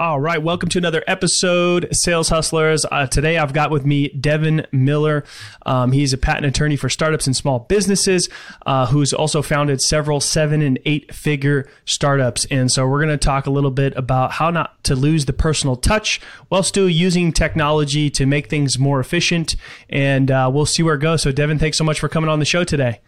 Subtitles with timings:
[0.00, 2.86] All right, welcome to another episode, Sales Hustlers.
[2.90, 5.24] Uh, today I've got with me Devin Miller.
[5.66, 8.30] Um, he's a patent attorney for startups and small businesses,
[8.64, 12.46] uh, who's also founded several seven and eight figure startups.
[12.50, 15.34] And so we're going to talk a little bit about how not to lose the
[15.34, 19.54] personal touch while still using technology to make things more efficient.
[19.90, 21.20] And uh, we'll see where it goes.
[21.20, 23.02] So, Devin, thanks so much for coming on the show today.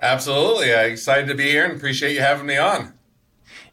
[0.00, 0.72] Absolutely.
[0.72, 2.92] I'm excited to be here and appreciate you having me on.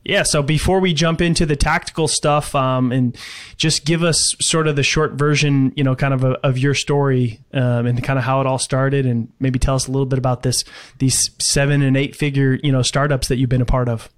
[0.05, 0.23] Yeah.
[0.23, 3.17] So before we jump into the tactical stuff, um, and
[3.57, 6.73] just give us sort of the short version, you know, kind of a, of your
[6.73, 10.05] story um, and kind of how it all started, and maybe tell us a little
[10.05, 10.63] bit about this
[10.99, 14.09] these seven and eight figure, you know, startups that you've been a part of.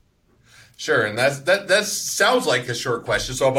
[0.78, 1.69] Sure, and that's that.
[1.69, 3.58] That sounds like a short question, so I'll,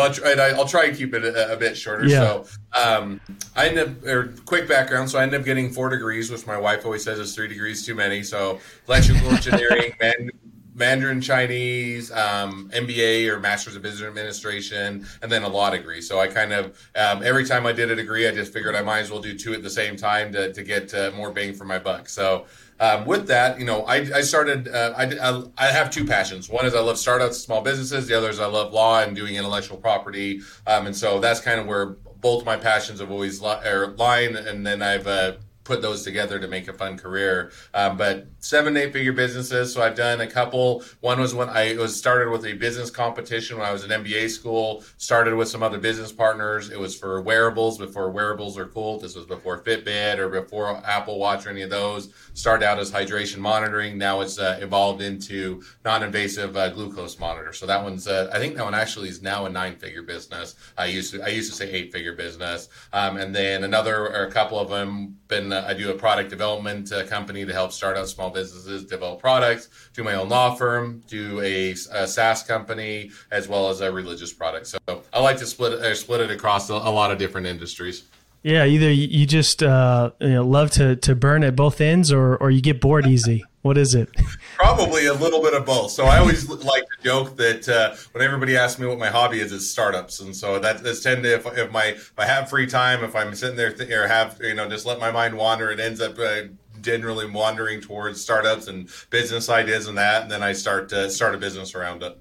[0.61, 2.05] I'll try and keep it a, a bit shorter.
[2.05, 2.21] Yeah.
[2.21, 2.47] So,
[2.79, 3.23] um,
[3.55, 5.09] I end up, or quick background.
[5.09, 7.87] So I end up getting four degrees, which my wife always says is three degrees
[7.87, 8.23] too many.
[8.23, 10.31] So electrical engineering, man,
[10.77, 16.03] Mandarin Chinese, um, MBA or Master's of Business Administration, and then a law degree.
[16.03, 18.83] So I kind of um, every time I did a degree, I just figured I
[18.83, 21.55] might as well do two at the same time to, to get uh, more bang
[21.55, 22.11] for my buck.
[22.11, 22.45] So
[22.79, 24.69] um, with that, you know, I, I started.
[24.69, 26.51] Uh, I, I, I have two passions.
[26.51, 28.07] One is I love startups, small businesses.
[28.07, 30.43] The other is I love law and doing intellectual property.
[30.67, 34.37] Um, and so that's kind of where both my passions have always li- line.
[34.37, 35.37] And then I've uh,
[35.67, 37.51] put those together to make a fun career.
[37.75, 39.75] Um, but seven, eight figure businesses.
[39.75, 40.85] So I've done a couple.
[41.01, 44.31] One was when I was started with a business competition when I was in MBA
[44.31, 46.71] school, started with some other business partners.
[46.71, 48.99] It was for wearables before wearables are cool.
[49.01, 52.15] This was before Fitbit or before Apple Watch or any of those.
[52.35, 53.99] Started out as hydration monitoring.
[53.99, 57.53] Now it's uh, evolved into non-invasive uh, glucose monitor.
[57.53, 60.55] So that one's, uh, I think that one actually is now a nine figure business.
[60.79, 62.69] I used to, I used to say eight figure business.
[62.93, 66.31] Um, and then another or a couple of them been, uh, I do a product
[66.31, 70.55] development uh, company to help start out small businesses, develop products, do my own law
[70.55, 74.67] firm, do a, a SaaS company, as well as a religious product.
[74.67, 74.79] So
[75.13, 78.05] I like to split it, split it across a, a lot of different industries.
[78.43, 82.37] Yeah, either you just uh, you know, love to, to burn at both ends, or
[82.37, 83.45] or you get bored easy.
[83.63, 84.09] What is it?
[84.57, 85.91] Probably a little bit of both.
[85.91, 89.41] So I always like to joke that uh, when everybody asks me what my hobby
[89.41, 92.49] is, it's startups, and so that, that's tend to if, if my if I have
[92.49, 95.37] free time, if I'm sitting there th- or have you know just let my mind
[95.37, 96.43] wander, it ends up uh,
[96.81, 101.35] generally wandering towards startups and business ideas and that, and then I start to start
[101.35, 102.19] a business around it.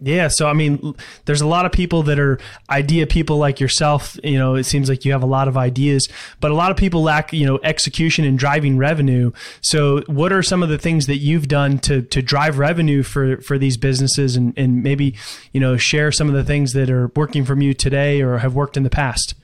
[0.00, 0.94] Yeah, so I mean,
[1.24, 2.38] there's a lot of people that are
[2.68, 4.18] idea people like yourself.
[4.22, 6.08] You know, it seems like you have a lot of ideas,
[6.40, 9.32] but a lot of people lack, you know, execution and driving revenue.
[9.60, 13.38] So, what are some of the things that you've done to to drive revenue for
[13.38, 15.16] for these businesses, and and maybe
[15.52, 18.54] you know share some of the things that are working from you today or have
[18.54, 19.34] worked in the past?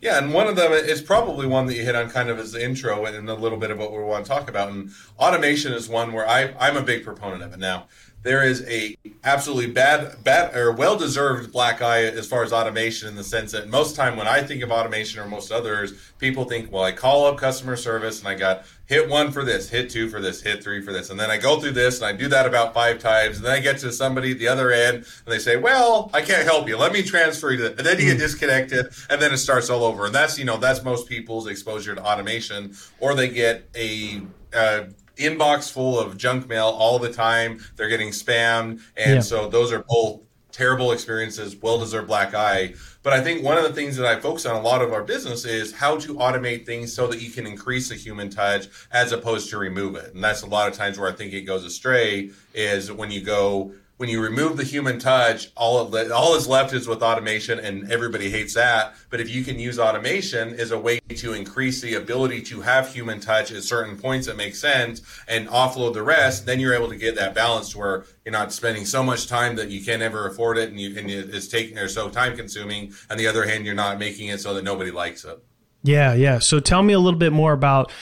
[0.00, 2.52] Yeah, and one of them is probably one that you hit on kind of as
[2.52, 4.70] the intro and a little bit of what we want to talk about.
[4.70, 7.58] And automation is one where I, I'm a big proponent of it.
[7.58, 7.86] Now,
[8.22, 13.08] there is a absolutely bad, bad or well deserved black eye as far as automation
[13.08, 16.44] in the sense that most time when I think of automation or most others, people
[16.44, 19.88] think, well, I call up customer service and I got hit one for this, hit
[19.88, 22.12] two for this, hit three for this, and then I go through this and I
[22.12, 24.96] do that about five times, and then I get to somebody at the other end
[24.96, 26.76] and they say, well, I can't help you.
[26.76, 28.20] Let me transfer you, and then you get hmm.
[28.20, 30.06] disconnected, and then it starts all over.
[30.06, 34.20] And that's you know that's most people's exposure to automation, or they get a
[34.52, 34.84] uh,
[35.20, 37.64] inbox full of junk mail all the time.
[37.76, 39.20] They're getting spammed, and yeah.
[39.20, 40.20] so those are both
[40.52, 42.74] terrible experiences, well deserved black eye.
[43.02, 45.02] But I think one of the things that I focus on a lot of our
[45.02, 49.12] business is how to automate things so that you can increase the human touch as
[49.12, 50.14] opposed to remove it.
[50.14, 53.22] And that's a lot of times where I think it goes astray is when you
[53.22, 57.02] go when you remove the human touch, all of the, all is left is with
[57.02, 58.94] automation, and everybody hates that.
[59.10, 62.94] But if you can use automation as a way to increase the ability to have
[62.94, 66.88] human touch at certain points that make sense and offload the rest, then you're able
[66.88, 70.26] to get that balance where you're not spending so much time that you can't ever
[70.26, 72.94] afford it, and you and it's taking or so time consuming.
[73.10, 75.38] On the other hand, you're not making it so that nobody likes it.
[75.82, 76.38] Yeah, yeah.
[76.38, 77.92] So tell me a little bit more about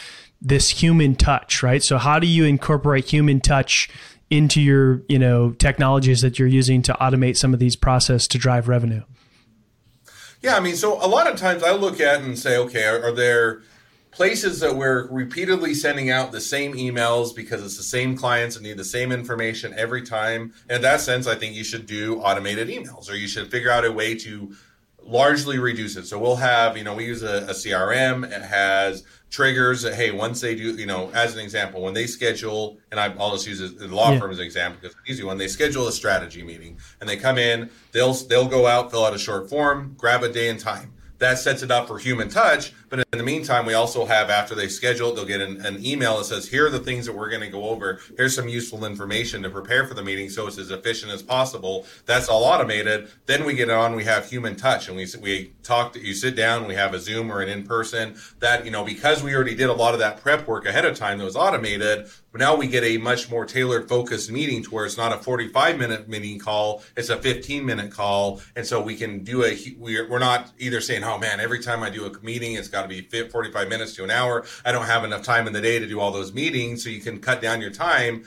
[0.40, 1.82] this human touch, right?
[1.82, 3.88] So how do you incorporate human touch
[4.30, 8.38] into your you know technologies that you're using to automate some of these process to
[8.38, 9.02] drive revenue?
[10.42, 13.02] Yeah i mean so a lot of times i look at and say okay are,
[13.02, 13.62] are there
[14.10, 18.64] places that we're repeatedly sending out the same emails because it's the same clients and
[18.64, 20.52] need the same information every time?
[20.69, 23.70] And in that sense i think you should do automated emails or you should figure
[23.70, 24.54] out a way to
[25.08, 29.05] largely reduce it so we'll have you know we use a, a crm it has
[29.31, 33.00] triggers that hey once they do you know as an example when they schedule and
[33.00, 34.20] I, will just use the law yeah.
[34.20, 37.16] firm as an example because it's easy when they schedule a strategy meeting and they
[37.16, 40.60] come in they'll they'll go out fill out a short form grab a day and
[40.60, 42.72] time that sets it up for human touch.
[42.88, 46.19] But in the meantime, we also have after they schedule, they'll get an, an email
[46.19, 48.00] that says, "Here are the things that we're going to go over.
[48.17, 51.87] Here's some useful information to prepare for the meeting, so it's as efficient as possible."
[52.06, 53.08] That's all automated.
[53.26, 53.94] Then we get on.
[53.94, 55.93] We have human touch, and we we talk.
[55.93, 56.67] To, you sit down.
[56.67, 58.17] We have a Zoom or an in person.
[58.40, 60.96] That you know because we already did a lot of that prep work ahead of
[60.96, 62.08] time that was automated.
[62.31, 65.19] But now we get a much more tailored, focused meeting to where it's not a
[65.19, 69.58] 45 minute meeting call; it's a 15 minute call, and so we can do a.
[69.76, 72.77] We're, we're not either saying, "Oh man, every time I do a meeting, it's got
[72.82, 75.78] to be 45 minutes to an hour." I don't have enough time in the day
[75.78, 78.25] to do all those meetings, so you can cut down your time,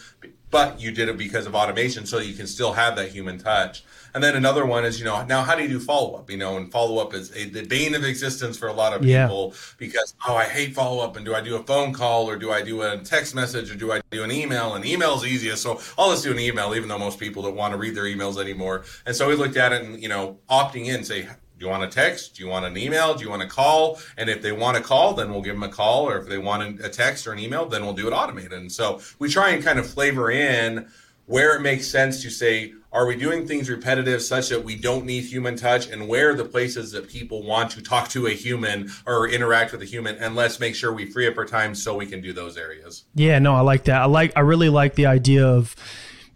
[0.49, 3.83] but you did it because of automation, so you can still have that human touch.
[4.13, 6.29] And then another one is, you know, now how do you do follow up?
[6.29, 9.01] You know, and follow up is a, the bane of existence for a lot of
[9.01, 9.73] people yeah.
[9.77, 11.15] because, oh, I hate follow up.
[11.15, 13.75] And do I do a phone call or do I do a text message or
[13.75, 14.75] do I do an email?
[14.75, 15.63] And email is easiest.
[15.63, 18.03] So I'll just do an email, even though most people don't want to read their
[18.03, 18.83] emails anymore.
[19.05, 21.29] And so we looked at it and, you know, opting in, say,
[21.61, 22.37] do you want a text?
[22.37, 23.13] Do you want an email?
[23.13, 23.99] Do you want a call?
[24.17, 26.09] And if they want a call, then we'll give them a call.
[26.09, 28.53] Or if they want a text or an email, then we'll do it automated.
[28.53, 30.87] And so we try and kind of flavor in
[31.27, 35.05] where it makes sense to say, are we doing things repetitive such that we don't
[35.05, 35.87] need human touch?
[35.87, 39.71] And where are the places that people want to talk to a human or interact
[39.71, 40.15] with a human?
[40.15, 43.03] And let's make sure we free up our time so we can do those areas.
[43.13, 44.01] Yeah, no, I like that.
[44.01, 45.75] I like, I really like the idea of,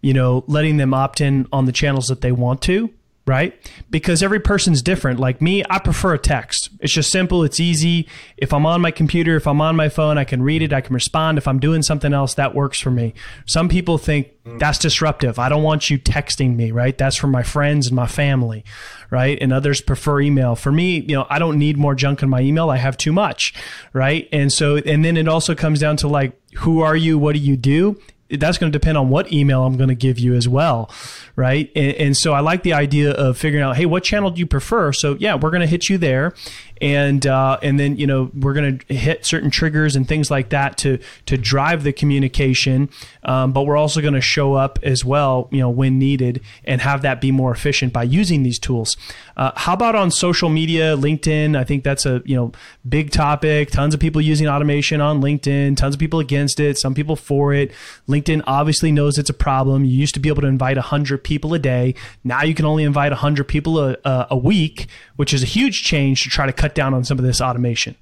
[0.01, 2.93] you know, letting them opt in on the channels that they want to
[3.25, 3.59] right?
[3.89, 5.19] Because every person's different.
[5.19, 6.69] Like me, I prefer a text.
[6.79, 8.07] It's just simple, it's easy.
[8.37, 10.81] If I'm on my computer, if I'm on my phone, I can read it, I
[10.81, 11.37] can respond.
[11.37, 13.13] If I'm doing something else, that works for me.
[13.45, 15.39] Some people think that's disruptive.
[15.39, 16.95] I don't want you texting me, right?
[16.95, 18.63] That's for my friends and my family,
[19.09, 19.39] right?
[19.41, 20.55] And others prefer email.
[20.55, 22.69] For me, you know, I don't need more junk in my email.
[22.69, 23.55] I have too much,
[23.91, 24.29] right?
[24.31, 27.17] And so, and then it also comes down to like, who are you?
[27.17, 27.99] What do you do?
[28.29, 30.89] That's going to depend on what email I'm going to give you as well,
[31.35, 31.71] right?
[31.75, 34.47] And, and, so I like the idea of figuring out, hey, what channel do you
[34.47, 34.91] prefer?
[34.93, 36.33] So yeah, we're going to hit you there,
[36.81, 40.49] and uh, and then you know we're going to hit certain triggers and things like
[40.49, 42.89] that to to drive the communication,
[43.23, 46.81] um, but we're also going to show up as well, you know, when needed, and
[46.81, 48.97] have that be more efficient by using these tools.
[49.37, 51.55] Uh, how about on social media, LinkedIn?
[51.55, 52.53] I think that's a you know
[52.87, 53.69] big topic.
[53.69, 55.77] Tons of people using automation on LinkedIn.
[55.77, 56.77] Tons of people against it.
[56.79, 57.71] Some people for it.
[58.07, 58.14] LinkedIn
[58.45, 59.85] obviously knows it's a problem.
[59.85, 61.95] You used to be able to invite hundred people a day.
[62.23, 66.23] Now you can only invite hundred people a, a, week, which is a huge change
[66.23, 67.95] to try to cut down on some of this automation.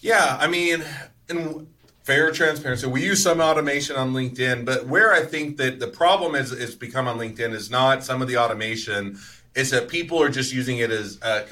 [0.00, 0.84] Yeah, I mean,
[1.28, 1.66] and
[2.02, 2.86] fair transparency.
[2.86, 6.74] We use some automation on LinkedIn, but where I think that the problem is is
[6.74, 9.18] become on LinkedIn is not some of the automation.
[9.54, 11.46] It's that people are just using it as a,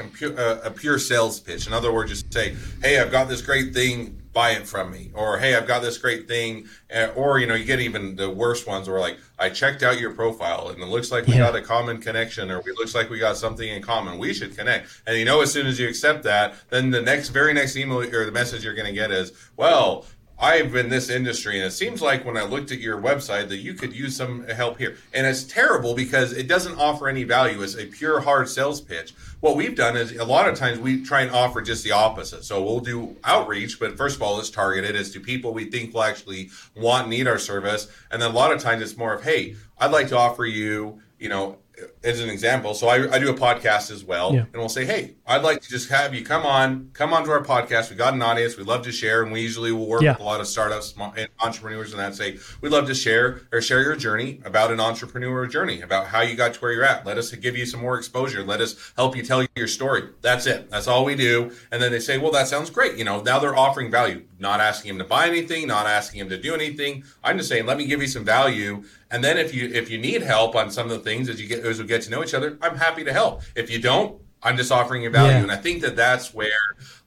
[0.65, 1.67] a pure sales pitch.
[1.67, 5.11] In other words, just say, "Hey, I've got this great thing buy it from me.
[5.15, 6.69] Or hey i've got this great thing.
[7.15, 10.13] Or you know you get even the worst ones where like i checked out your
[10.13, 11.51] profile and it looks like we yeah.
[11.51, 14.19] got a common connection or it looks like we got something in common.
[14.19, 14.89] We should connect.
[15.07, 17.99] And you know as soon as you accept that then the next very next email
[17.99, 20.07] or the message you're going to get is well
[20.39, 23.49] I've been in this industry, and it seems like when I looked at your website
[23.49, 24.97] that you could use some help here.
[25.15, 27.63] And it's terrible because it doesn't offer any value.
[27.63, 29.15] It's a pure hard sales pitch.
[29.41, 32.45] What we've done is a lot of times we try and offer just the opposite.
[32.45, 35.95] So we'll do outreach, but first of all, it's targeted as to people we think
[35.95, 37.89] will actually want, need our service.
[38.11, 41.01] And then a lot of times it's more of, hey, I'd like to offer you,
[41.19, 41.59] you know,
[42.05, 44.41] as an example, so I, I do a podcast as well, yeah.
[44.41, 47.43] and we'll say, "Hey, I'd like to just have you come on, come onto our
[47.43, 47.91] podcast.
[47.91, 48.57] We got an audience.
[48.57, 50.13] We love to share, and we usually will work yeah.
[50.13, 53.61] with a lot of startups and entrepreneurs, and that say we'd love to share or
[53.61, 57.07] share your journey about an entrepreneur journey, about how you got to where you're at.
[57.07, 58.43] Let us give you some more exposure.
[58.43, 60.09] Let us help you tell your story.
[60.23, 60.71] That's it.
[60.71, 61.53] That's all we do.
[61.71, 64.61] And then they say, "Well, that sounds great." You know, now they're offering value, not
[64.61, 67.05] asking him to buy anything, not asking him to do anything.
[67.23, 69.99] I'm just saying, let me give you some value and then if you if you
[69.99, 72.23] need help on some of the things as you get as we get to know
[72.23, 73.43] each other, I'm happy to help.
[73.55, 75.33] If you don't, I'm just offering you value.
[75.33, 75.43] Yeah.
[75.43, 76.51] And I think that that's where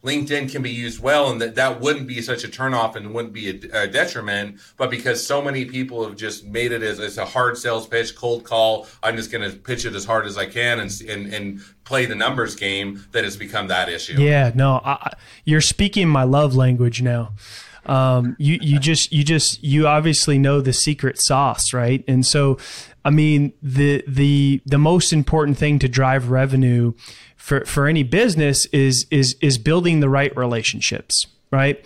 [0.04, 3.34] LinkedIn can be used well, and that that wouldn't be such a turnoff and wouldn't
[3.34, 4.60] be a, a detriment.
[4.78, 8.16] But because so many people have just made it as, as a hard sales pitch,
[8.16, 11.34] cold call, I'm just going to pitch it as hard as I can and, and,
[11.34, 14.14] and play the numbers game that has become that issue.
[14.14, 15.12] Yeah, no, I,
[15.44, 17.34] you're speaking my love language now
[17.86, 22.04] um, you you just you just you obviously know the secret sauce, right?
[22.08, 22.58] And so,
[23.06, 26.94] I mean, the the the most important thing to drive revenue
[27.38, 31.80] for for any business is is is building the right relationships, right?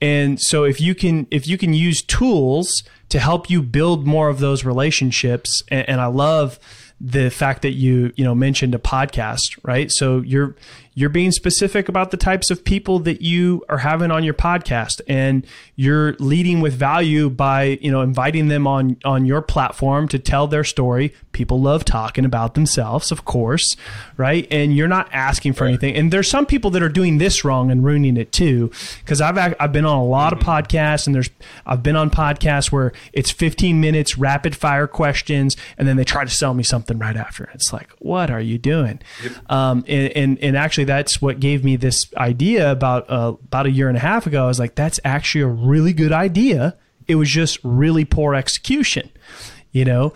[0.00, 4.28] And so if you can if you can use tools to help you build more
[4.28, 6.58] of those relationships, and, and I love
[7.00, 9.92] the fact that you you know mentioned a podcast, right?
[9.92, 10.56] So you're
[10.94, 15.00] you're being specific about the types of people that you are having on your podcast
[15.08, 15.46] and
[15.76, 20.46] you're leading with value by you know inviting them on on your platform to tell
[20.46, 21.12] their story.
[21.32, 23.76] People love talking about themselves of course
[24.16, 24.46] right?
[24.50, 25.94] And you're not asking for anything.
[25.94, 28.70] And there's some people that are doing this wrong and ruining it too
[29.00, 31.30] because I've I've been on a lot of podcasts and there's
[31.66, 36.24] I've been on podcasts where it's 15 minutes rapid fire questions and then they try
[36.24, 37.50] to sell me something right after.
[37.54, 39.00] It's like what are you doing?
[39.22, 39.50] Yep.
[39.50, 43.66] um, and, and and actually actually that's what gave me this idea about uh, about
[43.66, 44.44] a year and a half ago.
[44.44, 46.76] I was like, that's actually a really good idea.
[47.06, 49.10] It was just really poor execution,
[49.72, 50.12] you know.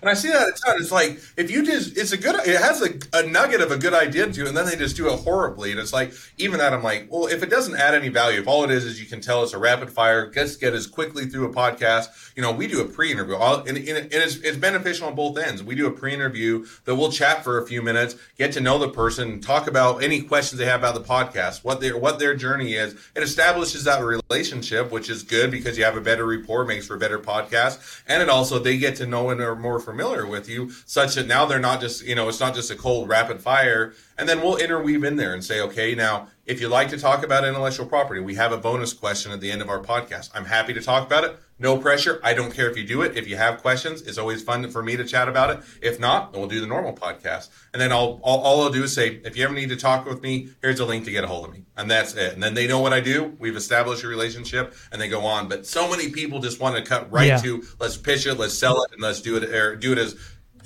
[0.00, 0.76] And I see that a ton.
[0.80, 3.76] It's like if you just, it's a good, it has a, a nugget of a
[3.76, 5.70] good idea to, and then they just do it horribly.
[5.70, 8.48] And it's like, even that, I'm like, well, if it doesn't add any value, if
[8.48, 11.26] all it is is you can tell us a rapid fire, just get as quickly
[11.26, 12.32] through a podcast.
[12.36, 15.62] You know, we do a pre-interview, all, and, and, it's, it's beneficial on both ends.
[15.62, 18.88] We do a pre-interview that we'll chat for a few minutes, get to know the
[18.88, 22.74] person, talk about any questions they have about the podcast, what their what their journey
[22.74, 22.94] is.
[23.14, 26.94] It establishes that relationship, which is good because you have a better rapport, makes for
[26.94, 30.50] a better podcast, and it also they get to know and are more familiar with
[30.50, 33.40] you, such that now they're not just, you know, it's not just a cold rapid
[33.40, 33.94] fire.
[34.18, 37.24] And then we'll interweave in there and say, okay, now, if you'd like to talk
[37.24, 40.30] about intellectual property, we have a bonus question at the end of our podcast.
[40.34, 41.38] I'm happy to talk about it.
[41.60, 42.20] No pressure.
[42.22, 43.16] I don't care if you do it.
[43.16, 45.60] If you have questions, it's always fun for me to chat about it.
[45.82, 47.48] If not, then we'll do the normal podcast.
[47.72, 50.06] And then I'll, all, all I'll do is say, if you ever need to talk
[50.06, 51.64] with me, here's a link to get a hold of me.
[51.76, 52.32] And that's it.
[52.32, 53.36] And then they know what I do.
[53.38, 55.48] We've established a relationship and they go on.
[55.48, 57.38] But so many people just want to cut right yeah.
[57.38, 60.16] to let's pitch it, let's sell it, and let's do it or do it as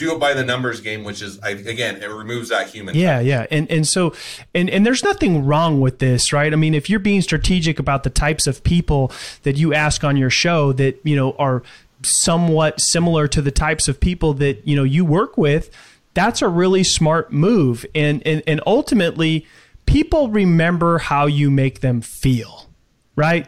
[0.02, 2.94] do it by the numbers game, which is again, it removes that human.
[2.94, 4.14] Yeah, yeah, and and so
[4.54, 6.52] and and there's nothing wrong with this, right?
[6.52, 10.16] I mean, if you're being strategic about the types of people that you ask on
[10.16, 11.62] your show that you know are
[12.02, 15.70] somewhat similar to the types of people that you know you work with,
[16.14, 19.46] that's a really smart move, and and and ultimately,
[19.86, 22.68] people remember how you make them feel,
[23.16, 23.46] right?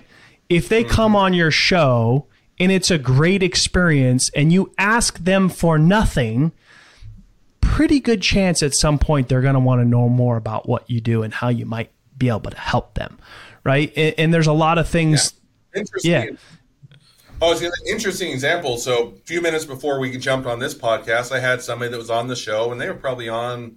[0.48, 0.92] If they mm-hmm.
[0.92, 2.26] come on your show
[2.58, 6.52] and it's a great experience and you ask them for nothing,
[7.60, 10.88] pretty good chance at some point they're going to want to know more about what
[10.88, 13.18] you do and how you might be able to help them.
[13.64, 13.92] Right.
[13.96, 15.34] And, and there's a lot of things.
[15.72, 15.80] Yeah.
[15.80, 16.10] Interesting.
[16.10, 16.30] Yeah.
[17.42, 18.78] Oh, it's an interesting example.
[18.78, 22.08] So, a few minutes before we jumped on this podcast, I had somebody that was
[22.08, 23.76] on the show, and they were probably on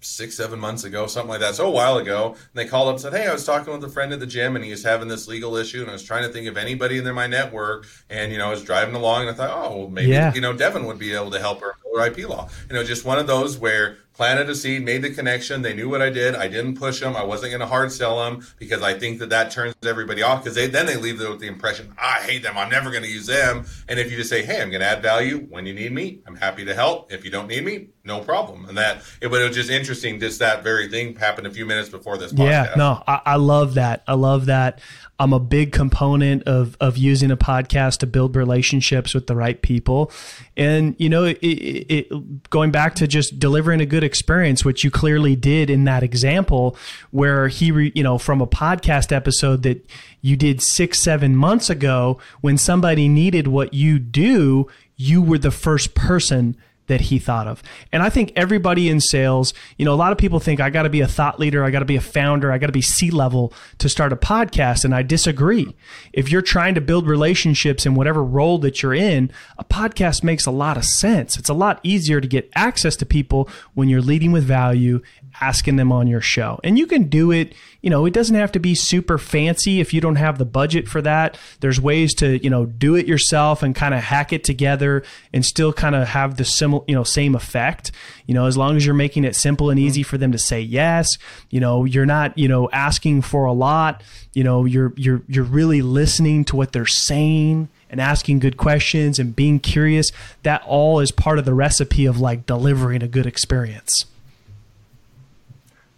[0.00, 1.54] six, seven months ago, something like that.
[1.54, 3.84] So a while ago, and they called up and said, "Hey, I was talking with
[3.84, 6.02] a friend at the gym, and he was having this legal issue, and I was
[6.02, 9.22] trying to think of anybody in my network, and you know, I was driving along,
[9.22, 10.32] and I thought, oh, well, maybe yeah.
[10.34, 12.48] you know, Devin would be able to help her or IP law.
[12.68, 15.62] You know, just one of those where planted a seed, made the connection.
[15.62, 16.34] They knew what I did.
[16.34, 17.16] I didn't push them.
[17.16, 20.44] I wasn't going to hard sell them because I think that that turns everybody off
[20.44, 22.58] because they then they leave with the impression I hate them.
[22.58, 23.64] I'm never going to use them.
[23.88, 26.20] And if you just say, hey, I'm going to add value when you need me,
[26.26, 27.10] I'm happy to help.
[27.10, 28.66] If you don't need me, no problem.
[28.66, 30.20] And that it, but it was just interesting.
[30.20, 32.30] Just that very thing happened a few minutes before this.
[32.30, 32.44] Podcast.
[32.44, 34.02] Yeah, no, I, I love that.
[34.06, 34.80] I love that.
[35.18, 39.60] I'm a big component of of using a podcast to build relationships with the right
[39.60, 40.10] people,
[40.56, 44.82] and you know, it, it, it, going back to just delivering a good experience, which
[44.82, 46.76] you clearly did in that example,
[47.12, 49.88] where he, re, you know, from a podcast episode that
[50.20, 55.52] you did six seven months ago, when somebody needed what you do, you were the
[55.52, 56.56] first person
[56.90, 57.62] that he thought of.
[57.92, 60.82] And I think everybody in sales, you know, a lot of people think I got
[60.82, 62.82] to be a thought leader, I got to be a founder, I got to be
[62.82, 64.84] C level to start a podcast.
[64.84, 65.74] And I disagree.
[66.12, 70.46] If you're trying to build relationships in whatever role that you're in, a podcast makes
[70.46, 71.36] a lot of sense.
[71.38, 75.00] It's a lot easier to get access to people when you're leading with value
[75.40, 76.60] asking them on your show.
[76.64, 79.94] And you can do it, you know, it doesn't have to be super fancy if
[79.94, 81.38] you don't have the budget for that.
[81.60, 85.44] There's ways to, you know, do it yourself and kind of hack it together and
[85.44, 87.92] still kind of have the similar, you know, same effect.
[88.26, 90.60] You know, as long as you're making it simple and easy for them to say
[90.60, 91.08] yes,
[91.48, 95.44] you know, you're not, you know, asking for a lot, you know, you're you're you're
[95.44, 100.12] really listening to what they're saying and asking good questions and being curious,
[100.44, 104.06] that all is part of the recipe of like delivering a good experience.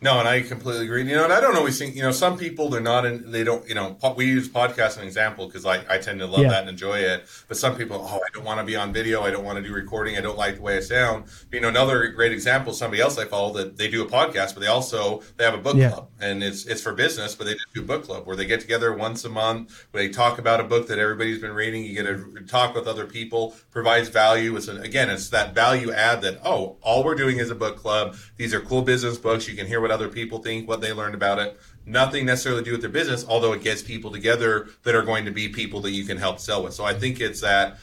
[0.03, 1.09] No, and I completely agree.
[1.09, 3.45] You know, and I don't always think, you know, some people they're not in, they
[3.45, 6.41] don't, you know, we use podcast as an example because I, I tend to love
[6.41, 6.49] yeah.
[6.49, 7.29] that and enjoy it.
[7.47, 9.23] But some people, oh, I don't want to be on video.
[9.23, 10.19] I don't want to do recording.
[10.19, 11.27] I don't like the way I sound.
[11.27, 14.55] But, you know, another great example, somebody else I follow that they do a podcast,
[14.55, 15.91] but they also, they have a book yeah.
[15.91, 18.45] club and it's, it's for business, but they just do a book club where they
[18.45, 21.85] get together once a month, where they talk about a book that everybody's been reading.
[21.85, 24.57] You get to talk with other people, provides value.
[24.57, 27.77] It's an, again, it's that value add that, oh, all we're doing is a book
[27.77, 28.17] club.
[28.37, 29.47] These are cool business books.
[29.47, 31.61] You can hear what other people think, what they learned about it.
[31.87, 35.25] Nothing necessarily to do with their business, although it gets people together that are going
[35.27, 36.75] to be people that you can help sell with.
[36.75, 37.79] So I think it's that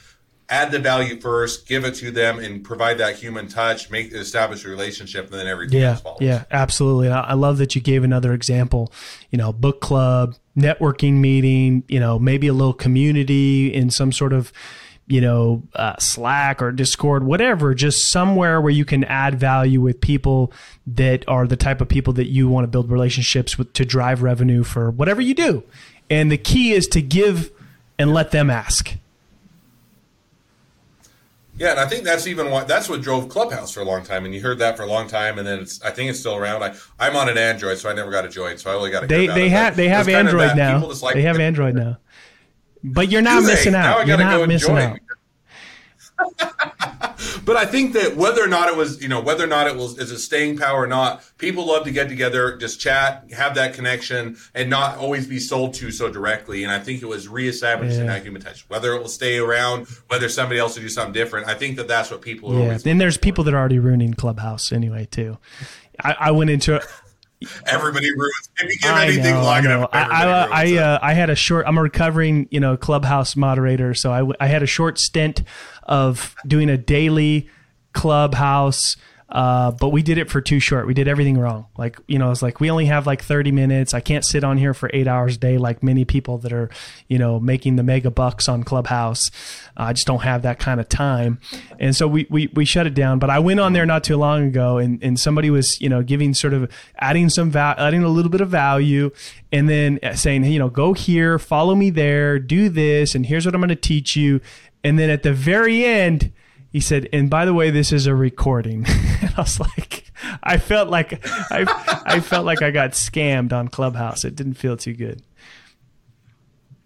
[0.50, 4.64] add the value first, give it to them, and provide that human touch, make establish
[4.64, 6.20] a relationship, and then everything yeah, else follows.
[6.20, 7.08] Yeah, absolutely.
[7.08, 8.92] I love that you gave another example.
[9.30, 11.84] You know, book club, networking meeting.
[11.88, 14.52] You know, maybe a little community in some sort of
[15.10, 20.00] you know, uh, Slack or Discord, whatever, just somewhere where you can add value with
[20.00, 20.52] people
[20.86, 24.22] that are the type of people that you want to build relationships with to drive
[24.22, 25.64] revenue for whatever you do.
[26.08, 27.50] And the key is to give
[27.98, 28.96] and let them ask.
[31.58, 34.24] Yeah, and I think that's even what that's what drove Clubhouse for a long time,
[34.24, 36.36] and you heard that for a long time, and then it's I think it's still
[36.36, 36.62] around.
[36.62, 39.04] I I'm on an Android, so I never got a join, so I only got
[39.04, 39.06] a.
[39.06, 40.86] They they have they have Android now.
[41.02, 41.98] Like they have Android now.
[42.82, 44.06] But you're not missing out.
[44.06, 44.98] You're not missing out.
[47.44, 49.76] but I think that whether or not it was, you know, whether or not it
[49.76, 53.54] was is a staying power or not, people love to get together, just chat, have
[53.54, 56.62] that connection, and not always be sold to so directly.
[56.62, 58.06] And I think it was reestablishing yeah.
[58.06, 58.68] that human touch.
[58.68, 61.88] Whether it will stay around, whether somebody else will do something different, I think that
[61.88, 62.58] that's what people.
[62.58, 62.78] Yeah.
[62.78, 65.38] Then there's people that are already ruining Clubhouse anyway too.
[66.02, 66.82] I, I went into
[67.66, 68.50] everybody ruins.
[68.58, 71.34] If you give I anything know, long enough, I I, I, uh, I, had a
[71.34, 71.66] short.
[71.66, 75.42] I'm a recovering, you know, clubhouse moderator, so I, I had a short stint
[75.84, 77.48] of doing a daily
[77.92, 78.96] clubhouse
[79.30, 80.86] uh, but we did it for too short.
[80.88, 81.66] We did everything wrong.
[81.78, 83.94] Like, you know, it's like we only have like 30 minutes.
[83.94, 86.68] I can't sit on here for eight hours a day like many people that are,
[87.06, 89.30] you know, making the mega bucks on Clubhouse.
[89.76, 91.38] Uh, I just don't have that kind of time.
[91.78, 93.20] And so we, we, we shut it down.
[93.20, 96.02] But I went on there not too long ago and, and somebody was, you know,
[96.02, 99.12] giving sort of adding some, va- adding a little bit of value
[99.52, 103.46] and then saying, hey, you know, go here, follow me there, do this, and here's
[103.46, 104.40] what I'm going to teach you.
[104.82, 106.32] And then at the very end,
[106.70, 108.86] he said, and by the way, this is a recording.
[109.20, 110.04] and I was like,
[110.42, 114.24] I felt like I, I felt like I got scammed on Clubhouse.
[114.24, 115.22] It didn't feel too good.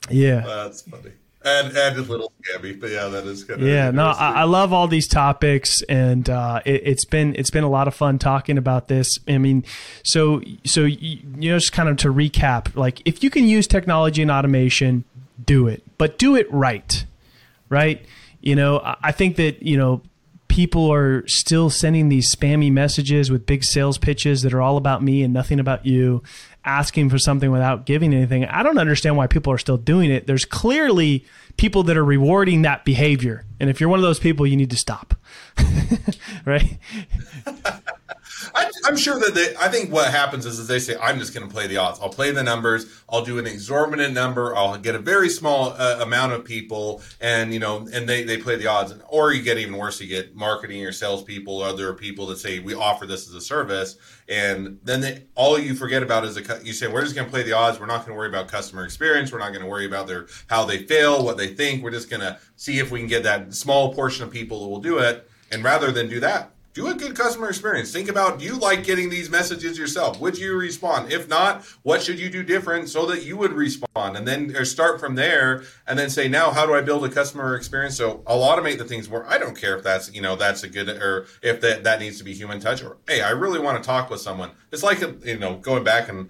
[0.09, 1.13] Yeah, that's funny.
[1.45, 3.91] And and a little scammy, but yeah, that is kind of yeah.
[3.91, 7.69] No, I, I, love all these topics, and uh, it, has been it's been a
[7.69, 9.19] lot of fun talking about this.
[9.29, 9.65] I mean,
[10.03, 11.19] so so you
[11.51, 15.05] know, just kind of to recap, like if you can use technology and automation,
[15.45, 17.05] do it, but do it right,
[17.69, 18.01] right
[18.45, 20.03] you know, I think that, you know,
[20.49, 25.03] people are still sending these spammy messages with big sales pitches that are all about
[25.03, 26.23] me and nothing about you,
[26.63, 28.45] asking for something without giving anything.
[28.45, 30.27] I don't understand why people are still doing it.
[30.27, 31.25] There's clearly
[31.57, 33.47] people that are rewarding that behavior.
[33.59, 35.15] And if you're one of those people, you need to stop.
[36.45, 36.79] right?
[38.55, 41.35] I, am sure that they, I think what happens is, is they say, I'm just
[41.35, 42.01] going to play the odds.
[42.01, 42.87] I'll play the numbers.
[43.09, 44.55] I'll do an exorbitant number.
[44.57, 48.39] I'll get a very small uh, amount of people, and you know, and they, they
[48.39, 48.95] play the odds.
[49.09, 50.01] Or you get even worse.
[50.01, 53.97] You get marketing or salespeople, other people that say we offer this as a service,
[54.29, 57.31] and then they, all you forget about is a, you say we're just going to
[57.31, 57.79] play the odds.
[57.79, 59.33] We're not going to worry about customer experience.
[59.33, 61.83] We're not going to worry about their how they fail, what they think.
[61.83, 64.69] We're just going to see if we can get that small portion of people that
[64.69, 65.29] will do it.
[65.51, 67.93] And rather than do that, do a good customer experience.
[67.93, 70.21] Think about do you like getting these messages yourself?
[70.21, 71.13] Would you respond?
[71.13, 74.17] If not, what should you do different so that you would respond?
[74.17, 77.09] And then or start from there and then say, now how do I build a
[77.09, 77.97] customer experience?
[77.97, 80.69] So I'll automate the things where I don't care if that's, you know, that's a
[80.69, 83.81] good or if that, that needs to be human touch or hey, I really want
[83.81, 84.51] to talk with someone.
[84.73, 86.29] It's like you know, going back and,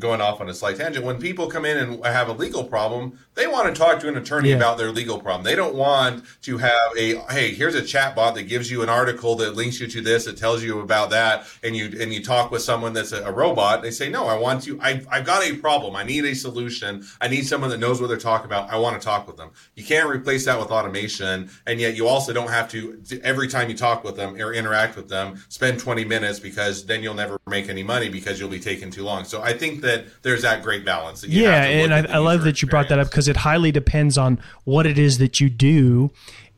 [0.00, 1.04] going off on a slight tangent.
[1.04, 4.16] When people come in and have a legal problem, they want to talk to an
[4.16, 4.56] attorney yeah.
[4.56, 5.44] about their legal problem.
[5.44, 8.88] They don't want to have a hey, here's a chat bot that gives you an
[8.88, 12.22] article that links you to this, it tells you about that, and you and you
[12.22, 13.82] talk with someone that's a, a robot.
[13.82, 14.78] They say, no, I want you.
[14.82, 15.96] I, I've got a problem.
[15.96, 17.04] I need a solution.
[17.20, 18.70] I need someone that knows what they're talking about.
[18.70, 19.50] I want to talk with them.
[19.74, 23.68] You can't replace that with automation, and yet you also don't have to every time
[23.68, 27.38] you talk with them or interact with them spend 20 minutes because then you'll never
[27.46, 29.24] make any money because you'll be taking too long.
[29.24, 31.24] So I think that there's that great balance.
[31.24, 34.40] yeah, and I, I love that you brought that up because it highly depends on
[34.64, 36.10] what it is that you do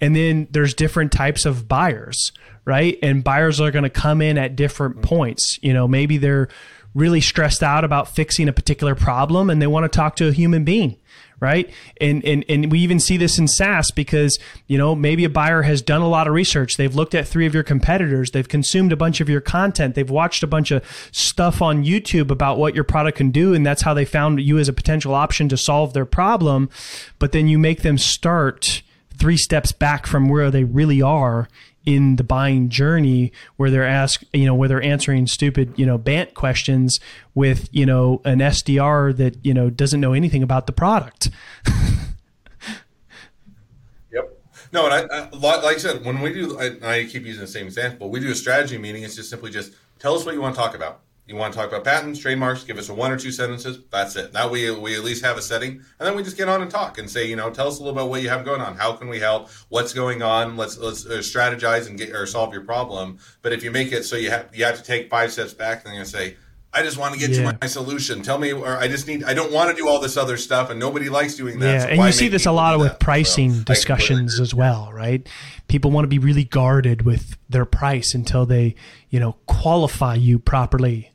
[0.04, 2.30] and then there's different types of buyers,
[2.66, 2.98] right?
[3.02, 5.04] And buyers are going to come in at different mm-hmm.
[5.04, 5.58] points.
[5.62, 6.48] You know, maybe they're
[6.94, 10.32] really stressed out about fixing a particular problem and they want to talk to a
[10.32, 10.96] human being
[11.40, 11.68] right
[12.00, 14.38] and, and and we even see this in SaaS because
[14.68, 17.46] you know maybe a buyer has done a lot of research they've looked at three
[17.46, 20.84] of your competitors they've consumed a bunch of your content they've watched a bunch of
[21.10, 24.58] stuff on YouTube about what your product can do and that's how they found you
[24.58, 26.70] as a potential option to solve their problem
[27.18, 28.82] but then you make them start
[29.18, 31.48] three steps back from where they really are
[31.84, 35.98] in the buying journey where they're asked, you know, where they're answering stupid, you know,
[35.98, 36.98] BANT questions
[37.34, 41.28] with, you know, an SDR that, you know, doesn't know anything about the product.
[44.12, 44.38] yep.
[44.72, 47.46] No, and I, I, like I said, when we do, I, I keep using the
[47.46, 49.02] same example, we do a strategy meeting.
[49.02, 51.58] It's just simply just tell us what you want to talk about you want to
[51.58, 53.78] talk about patents, trademarks, give us a one or two sentences.
[53.90, 54.32] That's it.
[54.34, 56.70] That we we at least have a setting, and then we just get on and
[56.70, 58.76] talk and say, you know, tell us a little about what you have going on.
[58.76, 59.48] How can we help?
[59.70, 60.56] What's going on?
[60.56, 63.18] Let's let's uh, strategize and get or solve your problem.
[63.40, 65.84] But if you make it so you have you have to take five steps back,
[65.84, 66.36] and then you say,
[66.74, 67.52] I just want to get yeah.
[67.52, 68.20] to my solution.
[68.20, 69.24] Tell me, or I just need.
[69.24, 71.72] I don't want to do all this other stuff, and nobody likes doing that.
[71.72, 75.26] Yeah, so and you see this a lot with pricing so discussions as well, right?
[75.68, 78.74] People want to be really guarded with their price until they,
[79.08, 81.13] you know, qualify you properly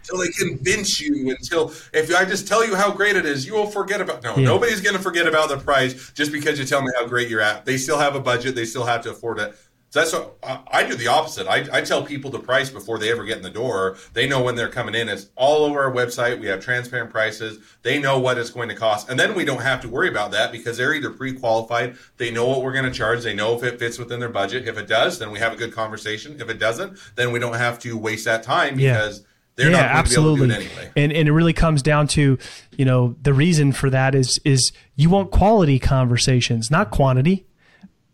[0.00, 3.54] until they convince you until if I just tell you how great it is, you
[3.54, 4.44] will forget about no, yeah.
[4.44, 7.64] nobody's gonna forget about the price just because you tell me how great you're at.
[7.64, 9.54] They still have a budget, they still have to afford it.
[9.90, 11.48] So that's what I, I do the opposite.
[11.48, 13.96] I, I, tell people the price before they ever get in the door.
[14.12, 15.08] They know when they're coming in.
[15.08, 16.38] It's all over our website.
[16.38, 17.58] We have transparent prices.
[17.82, 19.10] They know what it's going to cost.
[19.10, 21.96] And then we don't have to worry about that because they're either pre qualified.
[22.18, 23.24] They know what we're going to charge.
[23.24, 24.68] They know if it fits within their budget.
[24.68, 26.40] If it does, then we have a good conversation.
[26.40, 29.78] If it doesn't, then we don't have to waste that time because yeah they're yeah,
[29.78, 30.54] absolutely.
[30.54, 30.90] Anyway.
[30.96, 32.38] And and it really comes down to,
[32.76, 37.46] you know, the reason for that is is you want quality conversations, not quantity.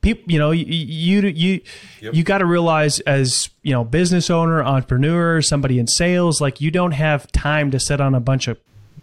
[0.00, 1.60] People, you know, you you you,
[2.00, 2.14] yep.
[2.14, 6.70] you got to realize as you know, business owner, entrepreneur, somebody in sales, like you
[6.70, 8.58] don't have time to sit on a bunch of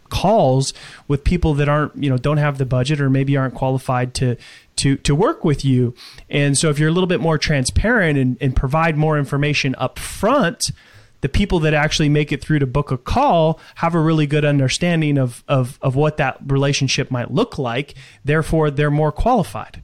[0.10, 0.76] calls
[1.08, 4.38] with people that aren't you know don't have the budget or maybe aren't qualified to
[4.76, 5.92] to to work with you
[6.30, 9.98] and so if you're a little bit more transparent and, and provide more information up
[9.98, 10.70] front
[11.24, 14.44] the people that actually make it through to book a call have a really good
[14.44, 17.96] understanding of, of, of what that relationship might look like.
[18.26, 19.82] Therefore, they're more qualified.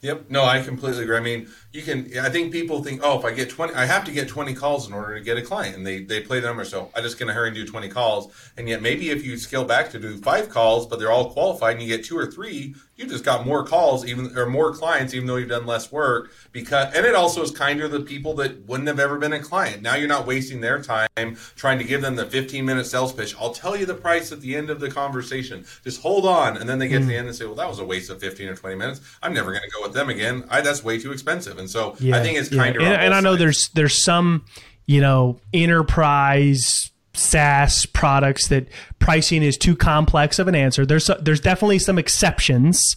[0.00, 0.28] Yep.
[0.28, 1.16] No, I completely agree.
[1.16, 4.04] I mean, you can i think people think oh if i get 20 i have
[4.04, 6.46] to get 20 calls in order to get a client and they they play the
[6.46, 9.24] number so i'm just going to hurry and do 20 calls and yet maybe if
[9.24, 12.16] you scale back to do five calls but they're all qualified and you get two
[12.16, 15.64] or three you just got more calls even or more clients even though you've done
[15.64, 19.18] less work because and it also is kinder to the people that wouldn't have ever
[19.18, 19.82] been a client.
[19.82, 23.34] Now you're not wasting their time trying to give them the 15 minute sales pitch.
[23.40, 25.64] I'll tell you the price at the end of the conversation.
[25.84, 26.56] Just hold on.
[26.56, 27.04] And then they get mm.
[27.04, 27.18] to the mm.
[27.18, 29.00] end and say well that was a waste of 15 or 20 minutes.
[29.22, 30.44] I'm never going to go with them again.
[30.50, 31.58] I, that's way too expensive.
[31.58, 32.88] And so yeah, I think it's kind yeah.
[32.88, 34.44] And, and I know there's there's some
[34.86, 40.86] you know enterprise SaaS products that pricing is too complex of an answer.
[40.86, 42.96] There's there's definitely some exceptions,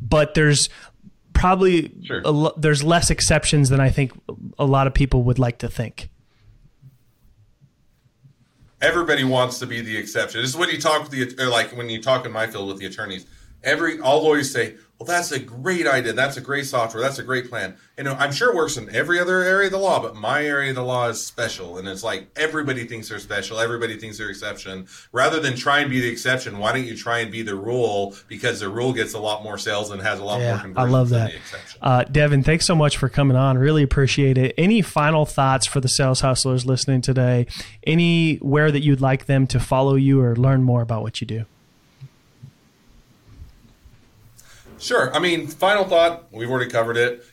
[0.00, 0.68] but there's
[1.32, 2.22] probably sure.
[2.24, 4.12] a, there's less exceptions than I think
[4.58, 6.08] a lot of people would like to think.
[8.82, 10.40] Everybody wants to be the exception.
[10.40, 12.78] This is when you talk with the like when you talk in my field with
[12.78, 13.26] the attorneys.
[13.62, 16.12] Every all lawyers say, well, that's a great idea.
[16.12, 17.02] That's a great software.
[17.02, 17.74] That's a great plan.
[17.96, 20.44] You know, I'm sure it works in every other area of the law, but my
[20.44, 21.78] area of the law is special.
[21.78, 23.58] And it's like everybody thinks they're special.
[23.58, 24.88] Everybody thinks they're exception.
[25.10, 28.14] Rather than try and be the exception, why don't you try and be the rule?
[28.28, 30.76] Because the rule gets a lot more sales and has a lot yeah, more conversions.
[30.76, 31.32] I love that.
[31.80, 33.56] Uh, Devin, thanks so much for coming on.
[33.56, 34.54] Really appreciate it.
[34.58, 37.46] Any final thoughts for the sales hustlers listening today?
[37.84, 41.46] Anywhere that you'd like them to follow you or learn more about what you do?
[44.80, 45.14] Sure.
[45.14, 46.32] I mean, final thought.
[46.32, 47.24] We've already covered it.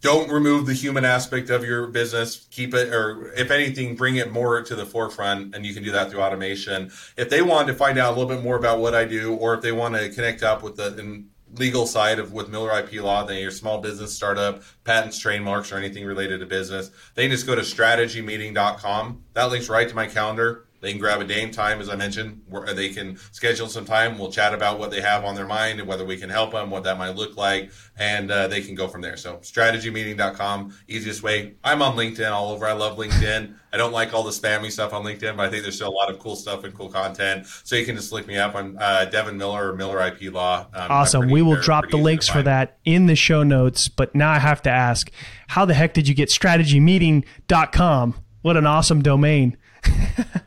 [0.00, 2.46] don't remove the human aspect of your business.
[2.50, 5.54] Keep it, or if anything, bring it more to the forefront.
[5.54, 6.90] And you can do that through automation.
[7.16, 9.54] If they want to find out a little bit more about what I do, or
[9.54, 13.24] if they want to connect up with the legal side of with Miller IP Law,
[13.24, 17.46] then your small business startup, patents, trademarks, or anything related to business, they can just
[17.46, 19.22] go to strategymeeting.com.
[19.34, 20.66] That links right to my calendar.
[20.82, 23.84] They can grab a day and time, as I mentioned, where they can schedule some
[23.84, 24.18] time.
[24.18, 26.70] We'll chat about what they have on their mind and whether we can help them,
[26.70, 29.16] what that might look like, and uh, they can go from there.
[29.16, 31.54] So, strategymeeting.com, easiest way.
[31.62, 32.66] I'm on LinkedIn all over.
[32.66, 33.54] I love LinkedIn.
[33.72, 35.94] I don't like all the spammy stuff on LinkedIn, but I think there's still a
[35.94, 37.46] lot of cool stuff and cool content.
[37.62, 38.56] So you can just look me up.
[38.56, 40.66] I'm uh, Devin Miller or Miller IP Law.
[40.74, 41.30] Um, awesome.
[41.30, 43.86] We will drop the links for that in the show notes.
[43.86, 45.12] But now I have to ask,
[45.46, 48.14] how the heck did you get strategymeeting.com?
[48.42, 49.56] What an awesome domain.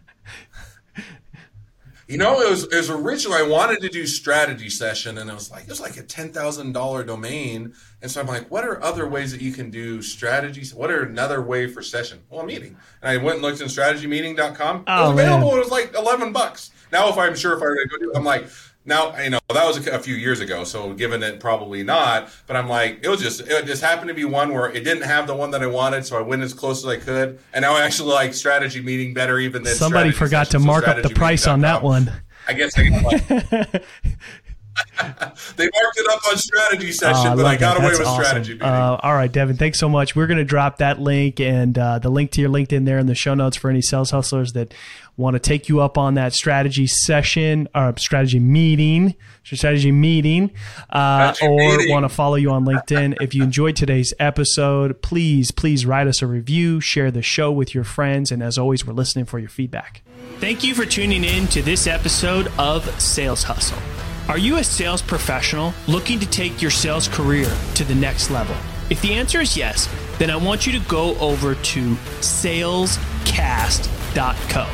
[2.08, 5.34] You know, it was it was originally I wanted to do strategy session, and it
[5.34, 8.64] was like it was like a ten thousand dollar domain, and so I'm like, what
[8.64, 10.74] are other ways that you can do strategies?
[10.76, 12.22] What are another way for session?
[12.30, 14.76] Well, a meeting, and I went and looked in strategymeeting.com.
[14.76, 15.48] It was oh, available.
[15.48, 15.58] Man.
[15.58, 16.70] It was like eleven bucks.
[16.92, 18.48] Now, if I'm sure if I were to go do, it, I'm like,
[18.86, 22.30] now you know that was a, a, few years ago, so given it probably not.
[22.48, 25.04] But I'm like, it was just it just happened to be one where it didn't
[25.04, 27.64] have the one that I wanted, so I went as close as I could, and
[27.64, 31.10] now I actually like strategy meeting better even than somebody forgot to mark up the
[31.10, 32.12] price on that one.
[32.48, 33.84] I guess I like,
[35.56, 38.24] they marked it up on strategy session, uh, but I got away with awesome.
[38.24, 38.60] strategy.
[38.60, 40.16] Uh, all right, Devin, thanks so much.
[40.16, 43.08] We're going to drop that link and uh, the link to your LinkedIn there in
[43.08, 44.74] the show notes for any sales hustlers that
[45.18, 50.52] want to take you up on that strategy session or strategy meeting, strategy meeting,
[50.90, 51.92] uh, strategy or meeting.
[51.92, 53.18] want to follow you on LinkedIn.
[53.22, 57.74] if you enjoyed today's episode, please, please write us a review, share the show with
[57.74, 60.02] your friends, and as always, we're listening for your feedback.
[60.40, 63.80] Thank you for tuning in to this episode of Sales Hustle.
[64.28, 68.56] Are you a sales professional looking to take your sales career to the next level?
[68.90, 74.68] If the answer is yes, then I want you to go over to salescast.co.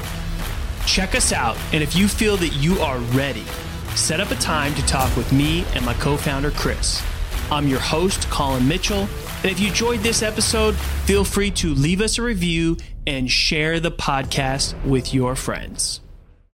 [0.86, 3.44] Check us out, and if you feel that you are ready,
[3.94, 7.04] set up a time to talk with me and my co founder, Chris.
[7.52, 9.10] I'm your host, Colin Mitchell,
[9.44, 13.82] and if you enjoyed this episode, feel free to leave us a review and share
[13.82, 16.00] the podcast with your friends.